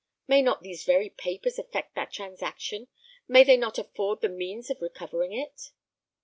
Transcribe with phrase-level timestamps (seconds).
[0.27, 2.87] May not these very papers affect that transaction;
[3.27, 5.69] may they not afford the means of recovering it?"